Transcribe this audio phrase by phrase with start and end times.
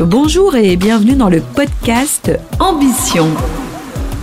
[0.00, 3.28] Bonjour et bienvenue dans le podcast Ambition.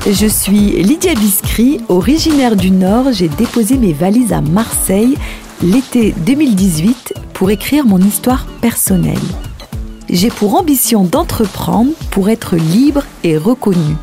[0.09, 3.11] Je suis Lydia Biscry, originaire du Nord.
[3.11, 5.15] J'ai déposé mes valises à Marseille
[5.61, 9.19] l'été 2018 pour écrire mon histoire personnelle.
[10.09, 13.97] J'ai pour ambition d'entreprendre pour être libre et reconnu.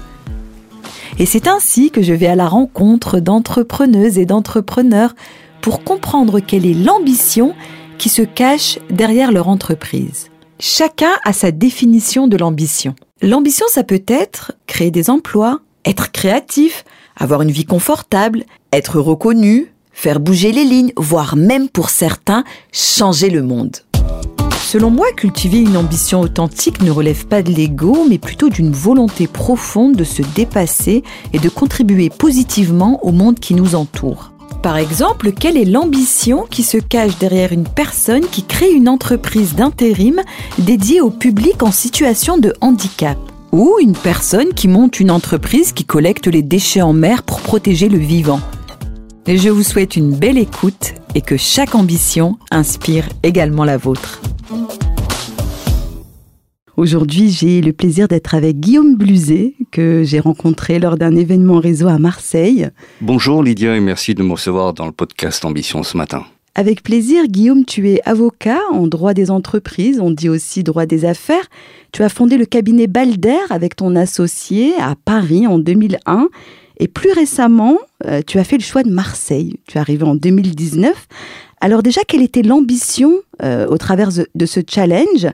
[1.18, 5.16] Et c'est ainsi que je vais à la rencontre d'entrepreneuses et d'entrepreneurs
[5.61, 7.52] pour comprendre quelle est l'ambition
[7.98, 10.30] qui se cache derrière leur entreprise.
[10.60, 12.94] Chacun a sa définition de l'ambition.
[13.22, 16.84] L'ambition, ça peut être créer des emplois, être créatif,
[17.16, 23.30] avoir une vie confortable, être reconnu, faire bouger les lignes, voire même pour certains, changer
[23.30, 23.78] le monde.
[24.64, 29.27] Selon moi, cultiver une ambition authentique ne relève pas de l'ego, mais plutôt d'une volonté
[29.27, 31.02] profonde de se dépasser
[31.32, 34.34] et de contribuer positivement au monde qui nous entoure.
[34.64, 39.55] Par exemple, quelle est l'ambition qui se cache derrière une personne qui crée une entreprise
[39.55, 40.22] d'intérim
[40.56, 43.19] dédiée au public en situation de handicap?
[43.52, 47.91] Ou une personne qui monte une entreprise qui collecte les déchets en mer pour protéger
[47.91, 48.41] le vivant?
[49.27, 54.22] Je vous souhaite une belle écoute et que chaque ambition inspire également la vôtre.
[56.77, 61.86] Aujourd'hui, j'ai le plaisir d'être avec Guillaume Bluzet, que j'ai rencontré lors d'un événement réseau
[61.86, 62.69] à Marseille.
[63.00, 66.25] Bonjour Lydia et merci de me recevoir dans le podcast Ambition ce matin.
[66.56, 71.05] Avec plaisir, Guillaume, tu es avocat en droit des entreprises, on dit aussi droit des
[71.05, 71.47] affaires.
[71.92, 76.28] Tu as fondé le cabinet Balder avec ton associé à Paris en 2001
[76.80, 79.61] et plus récemment, euh, tu as fait le choix de Marseille.
[79.69, 80.92] Tu es arrivé en 2019.
[81.61, 83.12] Alors déjà, quelle était l'ambition
[83.45, 85.28] euh, au travers de ce challenge?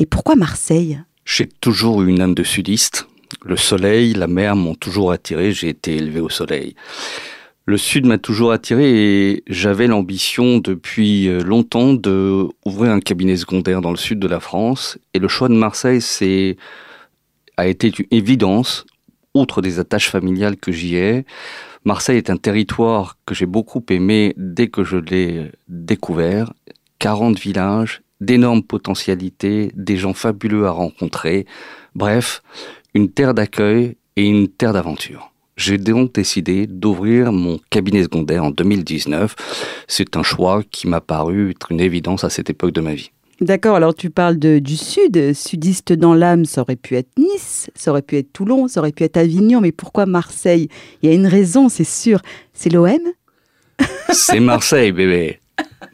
[0.00, 1.00] Et pourquoi Marseille?
[1.24, 3.06] J'ai toujours eu une âme de sudiste.
[3.44, 5.52] Le soleil, la mer m'ont toujours attiré.
[5.52, 6.74] J'ai été élevé au soleil.
[7.66, 13.36] Le sud m'a toujours attiré et j'avais l'ambition depuis euh, longtemps de ouvrir un cabinet
[13.36, 14.98] secondaire dans le sud de la France.
[15.14, 16.56] Et le choix de Marseille, c'est
[17.56, 18.86] a été une évidence
[19.34, 21.24] outre des attaches familiales que j'y ai,
[21.84, 26.52] Marseille est un territoire que j'ai beaucoup aimé dès que je l'ai découvert.
[26.98, 31.46] 40 villages, d'énormes potentialités, des gens fabuleux à rencontrer.
[31.94, 32.42] Bref,
[32.94, 35.32] une terre d'accueil et une terre d'aventure.
[35.56, 39.34] J'ai donc décidé d'ouvrir mon cabinet secondaire en 2019.
[39.88, 43.10] C'est un choix qui m'a paru être une évidence à cette époque de ma vie.
[43.40, 47.70] D'accord, alors tu parles de, du sud, sudiste dans l'âme, ça aurait pu être Nice,
[47.74, 50.68] ça aurait pu être Toulon, ça aurait pu être Avignon, mais pourquoi Marseille?
[51.02, 52.20] Il y a une raison, c'est sûr.
[52.52, 52.98] C'est l'OM
[54.12, 55.40] C'est Marseille, bébé.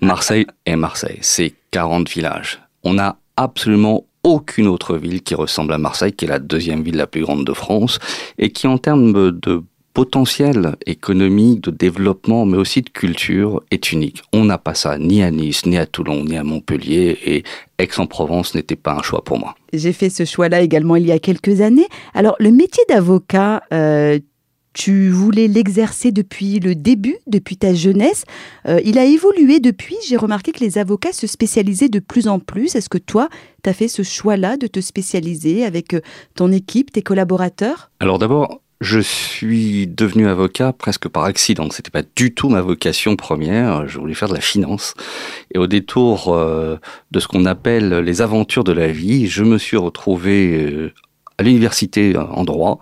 [0.01, 2.63] Marseille est Marseille, c'est 40 villages.
[2.85, 6.97] On n'a absolument aucune autre ville qui ressemble à Marseille, qui est la deuxième ville
[6.97, 7.99] la plus grande de France,
[8.39, 14.23] et qui en termes de potentiel économique, de développement, mais aussi de culture est unique.
[14.33, 17.45] On n'a pas ça ni à Nice, ni à Toulon, ni à Montpellier, et
[17.79, 19.55] Aix-en-Provence n'était pas un choix pour moi.
[19.75, 21.89] J'ai fait ce choix-là également il y a quelques années.
[22.15, 24.19] Alors, le métier d'avocat, euh,
[24.77, 28.25] tu voulais l'exercer depuis le début, depuis ta jeunesse.
[28.69, 29.97] Euh, il a évolué depuis.
[30.07, 32.77] J'ai remarqué que les avocats se spécialisaient de plus en plus.
[32.77, 33.31] Est-ce que toi,
[33.65, 36.01] tu as fait ce choix-là de te spécialiser avec euh,
[36.35, 37.91] ton équipe, tes collaborateurs?
[38.01, 41.71] Alors d'abord, je suis devenu avocat presque par accident.
[41.71, 43.89] C'était pas du tout ma vocation première.
[43.89, 44.93] Je voulais faire de la finance.
[45.55, 46.77] Et au détour euh,
[47.13, 50.93] de ce qu'on appelle les aventures de la vie, je me suis retrouvé
[51.39, 52.79] à l'université en droit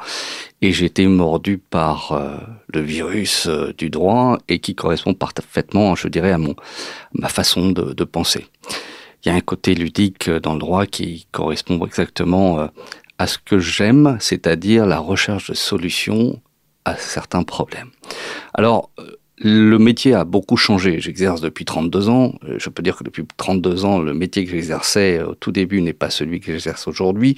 [0.65, 2.39] et j'ai été mordu par euh,
[2.73, 6.55] le virus du droit et qui correspond parfaitement, je dirais, à mon
[7.13, 8.47] ma façon de, penser.
[9.23, 12.69] Il y a un côté ludique dans le droit qui correspond exactement
[13.19, 16.41] à ce que j'aime, c'est-à-dire la recherche de solutions
[16.85, 17.91] à certains problèmes.
[18.55, 21.01] Alors, euh, le métier a beaucoup changé.
[21.01, 22.35] J'exerce depuis 32 ans.
[22.45, 25.83] Euh, je peux dire que depuis 32 ans, le métier que j'exerçais au tout début
[25.83, 27.37] n'est pas celui que j'exerce aujourd'hui.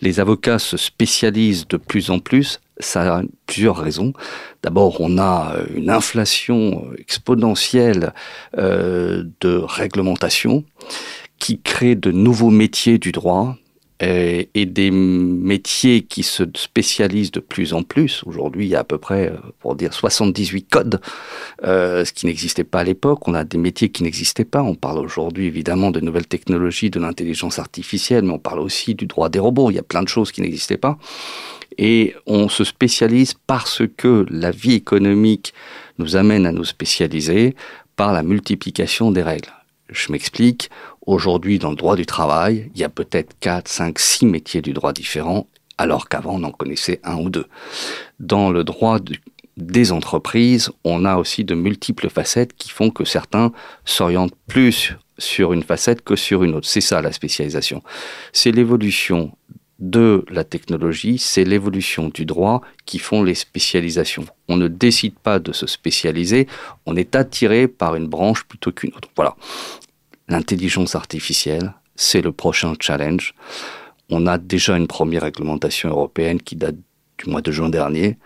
[0.00, 2.60] Les avocats se spécialisent de plus en plus.
[2.78, 4.14] Ça a plusieurs raisons.
[4.62, 8.14] D'abord, on a une inflation exponentielle
[8.56, 10.64] euh, de réglementation
[11.38, 13.63] qui crée de nouveaux métiers du droit, euh,
[14.54, 18.22] et des métiers qui se spécialisent de plus en plus.
[18.24, 21.00] Aujourd'hui, il y a à peu près, euh, pour dire, 78 codes,
[21.64, 23.26] euh, ce qui n'existait pas à l'époque.
[23.28, 24.62] On a des métiers qui n'existaient pas.
[24.62, 29.06] On parle aujourd'hui évidemment de nouvelles technologies, de l'intelligence artificielle, mais on parle aussi du
[29.06, 29.70] droit des robots.
[29.70, 30.98] Il y a plein de choses qui n'existaient pas.
[31.78, 35.54] Et on se spécialise parce que la vie économique
[35.98, 37.54] nous amène à nous spécialiser
[37.96, 39.52] par la multiplication des règles.
[39.90, 40.70] Je m'explique,
[41.06, 44.72] Aujourd'hui, dans le droit du travail, il y a peut-être 4, 5, 6 métiers du
[44.72, 45.46] droit différents,
[45.76, 47.46] alors qu'avant, on en connaissait un ou deux.
[48.20, 48.98] Dans le droit
[49.58, 53.52] des entreprises, on a aussi de multiples facettes qui font que certains
[53.84, 56.66] s'orientent plus sur une facette que sur une autre.
[56.66, 57.82] C'est ça la spécialisation.
[58.32, 59.36] C'est l'évolution
[59.78, 64.24] de la technologie, c'est l'évolution du droit qui font les spécialisations.
[64.48, 66.46] On ne décide pas de se spécialiser,
[66.86, 69.08] on est attiré par une branche plutôt qu'une autre.
[69.16, 69.36] Voilà.
[70.28, 73.34] L'intelligence artificielle, c'est le prochain challenge.
[74.10, 76.76] On a déjà une première réglementation européenne qui date
[77.18, 78.16] du mois de juin dernier.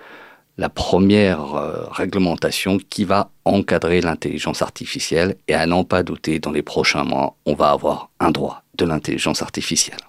[0.59, 6.51] La première euh, réglementation qui va encadrer l'intelligence artificielle et à n'en pas douter, dans
[6.51, 10.01] les prochains mois, on va avoir un droit de l'intelligence artificielle.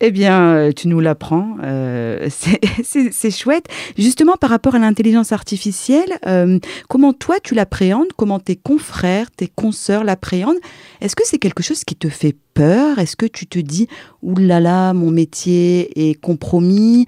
[0.00, 2.28] Eh bien, euh, tu nous l'apprends, euh,
[2.84, 3.66] c'est chouette.
[3.96, 6.58] Justement, par rapport à l'intelligence artificielle, euh,
[6.88, 10.58] comment toi tu l'appréhendes Comment tes confrères, tes consoeurs l'appréhendent?
[11.00, 12.98] Est-ce que c'est quelque chose qui te fait peur?
[12.98, 13.88] Est-ce que tu te dis,
[14.20, 17.06] oulala, là là, mon métier est compromis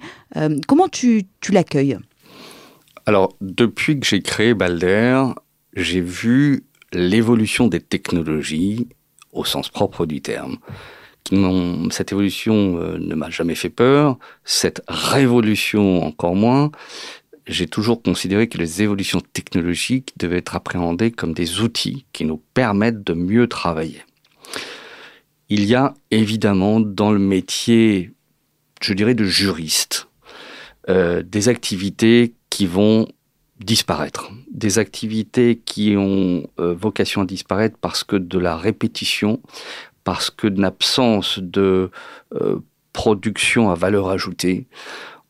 [0.67, 1.97] Comment tu, tu l'accueilles?
[3.05, 5.23] Alors, depuis que j'ai créé Balder,
[5.75, 6.63] j'ai vu
[6.93, 8.87] l'évolution des technologies
[9.31, 10.57] au sens propre du terme
[11.91, 16.71] cette évolution euh, ne m'a jamais fait peur, cette révolution encore moins.
[17.47, 22.41] J'ai toujours considéré que les évolutions technologiques devaient être appréhendées comme des outils qui nous
[22.53, 24.03] permettent de mieux travailler.
[25.49, 28.11] Il y a évidemment dans le métier,
[28.81, 30.07] je dirais, de juriste,
[30.89, 33.07] euh, des activités qui vont
[33.59, 39.41] disparaître, des activités qui ont euh, vocation à disparaître parce que de la répétition,
[40.09, 41.91] parce que absence de
[42.33, 42.55] euh,
[42.93, 44.65] production à valeur ajoutée,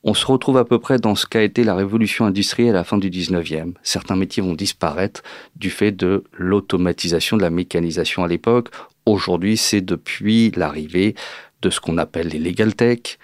[0.04, 2.84] on se retrouve à peu près dans ce qu'a été la révolution industrielle à la
[2.86, 3.74] fin du 19e.
[3.84, 5.22] Certains métiers vont disparaître
[5.58, 8.70] du fait de l'automatisation, de la mécanisation à l'époque.
[9.06, 11.14] Aujourd'hui, c'est depuis l'arrivée
[11.62, 13.18] de ce qu'on appelle les legal tech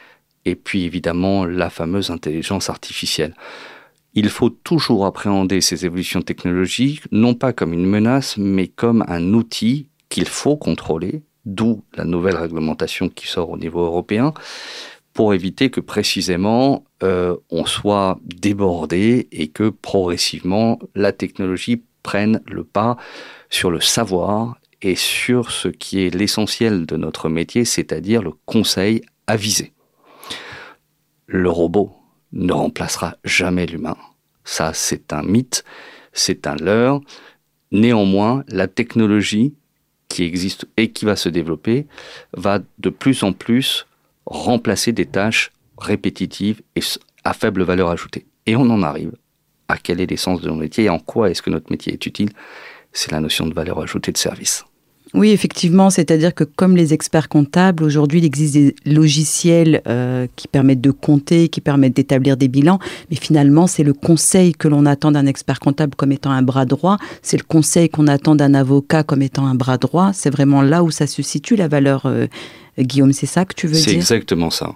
[0.44, 3.34] et puis évidemment la fameuse intelligence artificielle.
[4.13, 9.31] Il faut toujours appréhender ces évolutions technologiques non pas comme une menace, mais comme un
[9.31, 14.33] outil qu'il faut contrôler, d'où la nouvelle réglementation qui sort au niveau européen,
[15.13, 22.63] pour éviter que précisément euh, on soit débordé et que progressivement la technologie prenne le
[22.63, 22.97] pas
[23.50, 29.01] sur le savoir et sur ce qui est l'essentiel de notre métier, c'est-à-dire le conseil
[29.25, 29.74] avisé.
[31.27, 31.95] Le robot
[32.33, 33.98] ne remplacera jamais l'humain.
[34.44, 35.63] Ça, c'est un mythe,
[36.13, 37.01] c'est un leurre.
[37.71, 39.56] Néanmoins, la technologie
[40.07, 41.88] qui existe et qui va se développer
[42.36, 43.86] va de plus en plus
[44.25, 46.81] remplacer des tâches répétitives et
[47.24, 48.25] à faible valeur ajoutée.
[48.46, 49.13] Et on en arrive
[49.68, 52.06] à quel est l'essence de notre métier et en quoi est-ce que notre métier est
[52.06, 52.30] utile?
[52.92, 54.63] C'est la notion de valeur ajoutée de service.
[55.15, 60.50] Oui, effectivement, c'est-à-dire que comme les experts comptables, aujourd'hui, il existe des logiciels euh, qui
[60.50, 62.79] permettent de compter, qui permettent d'établir des bilans,
[63.09, 66.65] mais finalement, c'est le conseil que l'on attend d'un expert comptable comme étant un bras
[66.65, 70.62] droit, c'est le conseil qu'on attend d'un avocat comme étant un bras droit, c'est vraiment
[70.62, 72.27] là où ça se situe, la valeur, euh,
[72.77, 73.83] Guillaume, c'est ça que tu veux dire?
[73.83, 74.75] C'est exactement ça.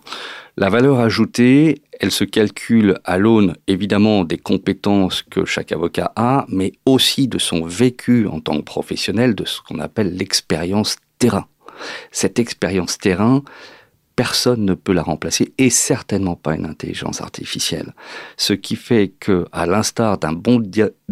[0.56, 6.46] La valeur ajoutée, elle se calcule à l'aune évidemment des compétences que chaque avocat a,
[6.48, 11.46] mais aussi de son vécu en tant que professionnel, de ce qu'on appelle l'expérience terrain.
[12.12, 13.44] Cette expérience terrain,
[14.16, 17.94] personne ne peut la remplacer et certainement pas une intelligence artificielle.
[18.38, 20.62] Ce qui fait que, à l'instar d'un bon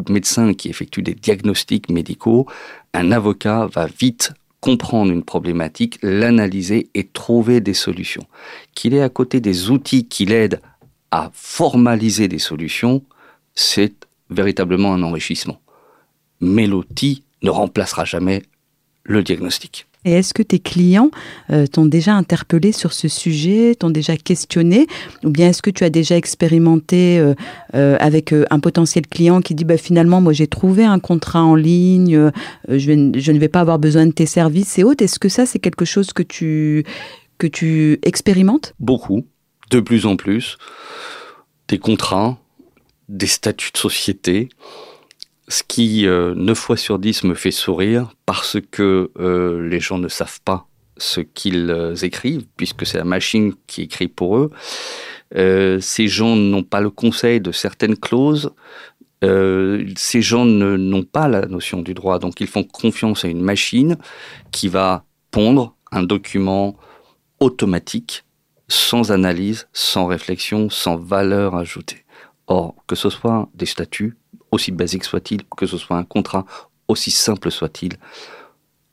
[0.09, 2.47] médecin qui effectue des diagnostics médicaux,
[2.93, 8.25] un avocat va vite comprendre une problématique, l'analyser et trouver des solutions.
[8.75, 10.59] Qu'il ait à côté des outils qui l'aident
[11.11, 13.03] à formaliser des solutions,
[13.55, 15.59] c'est véritablement un enrichissement.
[16.41, 18.43] Mais l'outil ne remplacera jamais
[19.03, 19.87] le diagnostic.
[20.05, 21.11] Et est-ce que tes clients
[21.49, 24.87] euh, t'ont déjà interpellé sur ce sujet, t'ont déjà questionné?
[25.23, 27.33] Ou bien est-ce que tu as déjà expérimenté euh,
[27.75, 31.55] euh, avec un potentiel client qui dit bah, finalement, moi j'ai trouvé un contrat en
[31.55, 32.31] ligne,
[32.69, 35.03] je, ne vais pas avoir besoin de tes services et autres?
[35.03, 36.85] Est-ce que ça, c'est quelque chose que tu,
[37.37, 38.75] que tu expérimentes?
[38.79, 39.25] Beaucoup,
[39.69, 40.57] de plus en plus.
[41.67, 42.37] Des contrats,
[43.09, 44.49] des statuts de société
[45.47, 49.97] ce qui, euh, 9 fois sur 10, me fait sourire parce que euh, les gens
[49.97, 54.51] ne savent pas ce qu'ils euh, écrivent, puisque c'est la machine qui écrit pour eux.
[55.35, 58.51] Euh, ces gens n'ont pas le conseil de certaines clauses.
[59.21, 63.97] ces gens n'ont pas la notion du droit, donc ils font confiance à une machine
[64.51, 66.75] qui va pondre un document
[67.39, 68.25] automatique,
[68.67, 72.05] sans analyse, sans réflexion, sans valeur ajoutée.
[72.47, 74.17] Or, que ce soit des statuts,
[74.51, 76.45] aussi basique soit-il, que ce soit un contrat
[76.87, 77.97] aussi simple soit-il,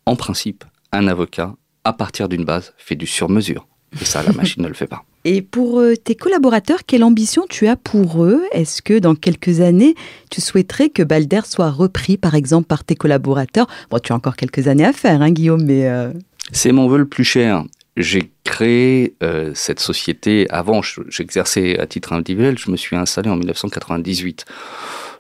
[0.07, 1.55] en principe, un avocat,
[1.85, 3.67] à partir d'une base, fait du sur-mesure.
[4.01, 5.05] Et ça, la machine ne le fait pas.
[5.25, 8.43] Et pour euh, tes collaborateurs, quelle ambition tu as pour eux?
[8.53, 9.95] Est-ce que dans quelques années,
[10.31, 13.67] tu souhaiterais que Balder soit repris, par exemple, par tes collaborateurs?
[13.91, 15.89] Bon, tu as encore quelques années à faire, hein, Guillaume, mais...
[15.89, 16.13] Euh,
[16.53, 17.65] C'est mon vœu le plus cher.
[17.97, 20.49] J'ai créé euh, cette société.
[20.51, 22.59] Avant, j'exerçais à titre individuel.
[22.59, 24.45] Je me suis installé en 1998.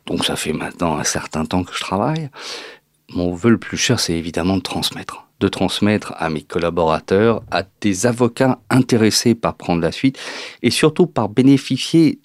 [0.06, 2.30] Donc ça fait maintenant un certain temps que je travaille.
[3.10, 7.64] Mon vœu le plus cher, c'est évidemment de transmettre de transmettre à mes collaborateurs, à
[7.80, 10.18] des avocats intéressés par prendre la suite
[10.62, 12.18] et surtout par bénéficier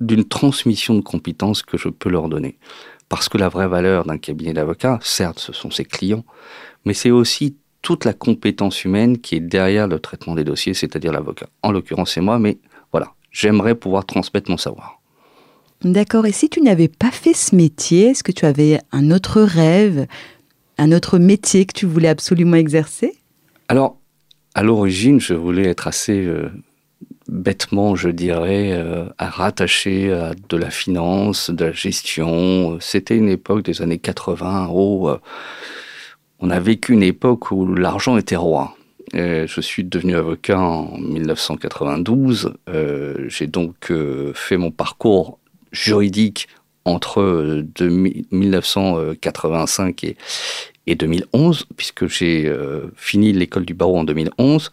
[0.00, 2.58] d'une transmission de compétences que je peux leur donner.
[3.08, 6.24] Parce que la vraie valeur d'un cabinet d'avocats, certes, ce sont ses clients,
[6.84, 11.12] mais c'est aussi toute la compétence humaine qui est derrière le traitement des dossiers, c'est-à-dire
[11.12, 11.48] l'avocat.
[11.62, 12.58] En l'occurrence, c'est moi, mais
[12.92, 15.00] voilà, j'aimerais pouvoir transmettre mon savoir.
[15.82, 19.40] D'accord, et si tu n'avais pas fait ce métier, est-ce que tu avais un autre
[19.40, 20.06] rêve,
[20.76, 23.14] un autre métier que tu voulais absolument exercer?
[23.68, 23.96] Alors,
[24.54, 26.50] à l'origine, je voulais être assez euh,
[27.28, 32.78] bêtement, je dirais, euh, à rattacher à de la finance, de la gestion.
[32.80, 35.18] C'était une époque des années 80 où euh,
[36.40, 38.76] on a vécu une époque où l'argent était roi.
[39.14, 42.54] je suis devenu avocat en 1992.
[43.28, 43.92] J'ai donc
[44.34, 45.38] fait mon parcours
[45.72, 46.48] juridique
[46.84, 47.64] entre
[48.30, 50.16] 1985 et,
[50.86, 54.70] et 2011, puisque j'ai euh, fini l'école du barreau en 2011.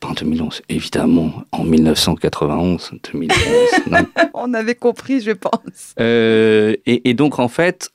[0.00, 3.34] Pas en 2011, évidemment, en 1991, 2011.
[4.34, 5.94] On avait compris, je pense.
[5.98, 7.90] Euh, et, donc, en fait,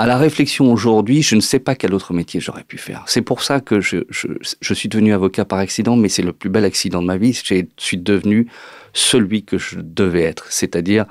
[0.00, 3.04] à la réflexion aujourd'hui, je ne sais pas quel autre métier j'aurais pu faire.
[3.06, 4.28] C'est pour ça que je, je,
[4.58, 7.34] je, suis devenu avocat par accident, mais c'est le plus bel accident de ma vie.
[7.34, 8.46] Je suis devenu
[8.94, 11.04] celui que je devais être, c'est-à-dire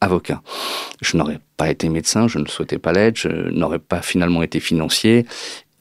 [0.00, 0.40] avocat.
[1.02, 4.58] Je n'aurais pas été médecin, je ne souhaitais pas l'être, je n'aurais pas finalement été
[4.58, 5.26] financier.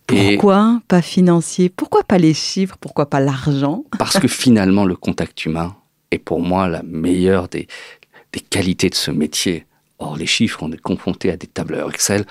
[0.05, 1.69] Pourquoi pas financier?
[1.69, 2.75] Pourquoi pas les chiffres?
[2.81, 3.85] Pourquoi pas l'argent?
[3.97, 5.77] Parce que finalement, le contact humain
[6.11, 7.67] est pour moi la meilleure des,
[8.33, 9.65] des qualités de ce métier.
[9.99, 12.25] Or, les chiffres, on est confronté à des tableurs Excel,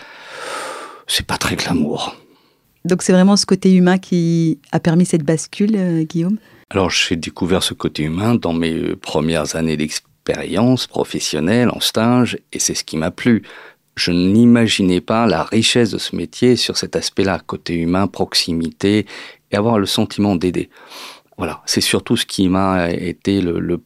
[1.07, 2.17] c'est pas très glamour.
[2.85, 6.39] Donc, c'est vraiment ce côté humain qui a permis cette bascule, euh, Guillaume?
[6.71, 12.39] Alors j'ai découvert ce côté humain dans mes premières années d'expérience expérience professionnelle, en stage,
[12.53, 13.43] et c'est ce qui m'a plu.
[13.97, 19.07] Je n'imaginais pas la richesse de ce métier sur cet aspect-là, côté humain, proximité,
[19.51, 20.69] et avoir le sentiment d'aider.
[21.39, 23.81] Voilà, c'est surtout ce qui m'a été le,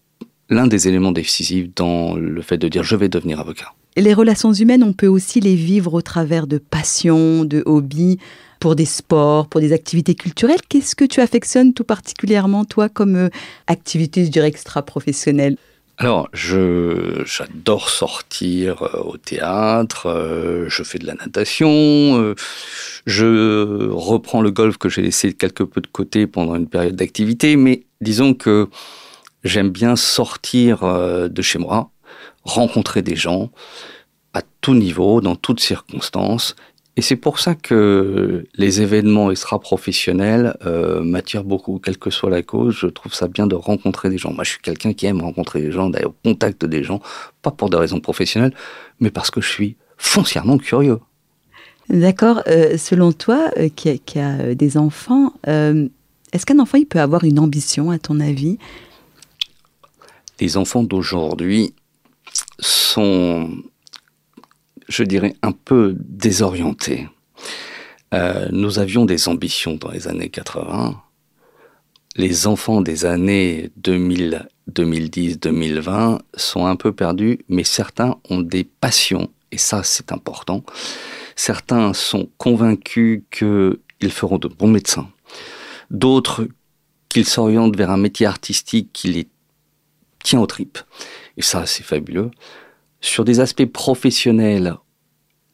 [0.52, 3.72] l'un des éléments décisifs dans le fait de dire je vais devenir avocat.
[3.96, 8.18] Les relations humaines, on peut aussi les vivre au travers de passions, de hobbies,
[8.58, 10.60] pour des sports, pour des activités culturelles.
[10.68, 13.28] Qu'est-ce que tu affectionnes tout particulièrement, toi, comme euh,
[13.66, 15.56] activité, je dirais, extra-professionnelle?
[15.98, 22.34] Alors, je, j'adore sortir euh, au théâtre, euh, je fais de la natation, euh,
[23.06, 27.56] je reprends le golf que j'ai laissé quelque peu de côté pendant une période d'activité,
[27.56, 28.68] mais disons que
[29.44, 30.82] j'aime bien sortir
[31.28, 31.90] de chez moi,
[32.44, 33.50] rencontrer des gens
[34.34, 36.56] à tout niveau, dans toutes circonstances,
[36.96, 42.42] et c'est pour ça que les événements extra-professionnels euh, m'attirent beaucoup, quelle que soit la
[42.42, 42.74] cause.
[42.74, 44.32] Je trouve ça bien de rencontrer des gens.
[44.32, 47.00] Moi, je suis quelqu'un qui aime rencontrer des gens, d'aller au contact des gens,
[47.40, 48.52] pas pour des raisons professionnelles,
[49.00, 50.98] mais parce que je suis foncièrement curieux.
[51.88, 52.42] D'accord.
[52.46, 57.00] Euh, selon toi, euh, qui, a, qui, a, des enfants, est-ce qu'un enfant il peut
[57.00, 58.58] avoir une ambition, à ton avis?
[60.40, 61.74] Les enfants d'aujourd'hui
[62.58, 63.62] sont
[64.92, 67.08] je dirais, un peu désorienté.
[68.14, 71.00] Euh, nous avions des ambitions dans les années 80.
[72.16, 78.64] Les enfants des années 2000, 2010, 2020 sont un peu perdus, mais certains ont des
[78.64, 80.62] passions, et ça c'est important.
[81.36, 85.08] Certains sont convaincus qu'ils feront de bons médecins.
[85.90, 86.46] D'autres
[87.08, 89.28] qu'ils s'orientent vers un métier artistique qui les
[90.22, 90.78] tient aux tripes.
[91.36, 92.30] Et ça, c'est fabuleux.
[93.00, 94.76] Sur des aspects professionnels,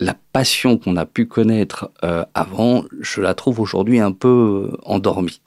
[0.00, 4.76] la passion qu'on a pu connaître euh, avant, je la trouve aujourd'hui un peu euh,
[4.84, 5.40] endormie.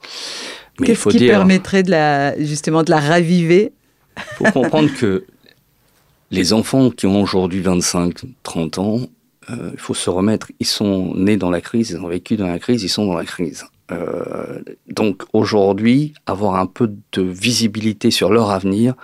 [0.82, 3.72] Qu'est-ce qui permettrait de la, justement de la raviver?
[4.16, 5.24] Il faut comprendre que
[6.30, 9.00] les enfants qui ont aujourd'hui 25, 30 ans,
[9.50, 12.46] euh, il faut se remettre, ils sont nés dans la crise, ils ont vécu dans
[12.46, 13.64] la crise, ils sont dans la crise.
[14.88, 18.94] Donc aujourd'hui, avoir un peu de visibilité sur leur avenir,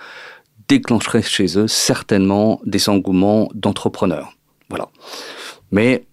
[0.69, 4.33] déclencherait chez eux certainement des engouements d'entrepreneurs.
[4.69, 4.87] Voilà.
[5.71, 6.05] Mais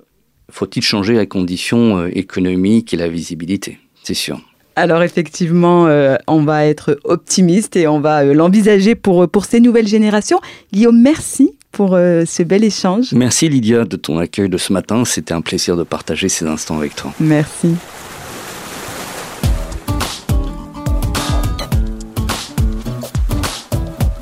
[0.50, 3.78] faut-il changer la condition euh, économique et la visibilité?
[4.02, 4.40] C'est sûr.
[4.74, 9.60] Alors effectivement, euh, on va être optimiste et on va euh, l'envisager pour, pour ces
[9.60, 10.40] nouvelles générations.
[10.72, 13.12] Guillaume, merci pour ce bel échange.
[13.12, 15.04] Merci Lydia de ton accueil de ce matin.
[15.04, 17.12] C'était un plaisir de partager ces instants avec toi.
[17.20, 17.74] Merci.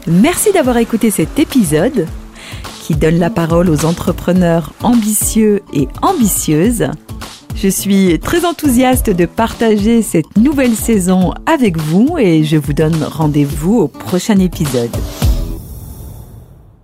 [0.07, 2.07] Merci d'avoir écouté cet épisode
[2.83, 6.89] qui donne la parole aux entrepreneurs ambitieux et ambitieuses.
[7.55, 13.03] Je suis très enthousiaste de partager cette nouvelle saison avec vous et je vous donne
[13.03, 14.95] rendez-vous au prochain épisode.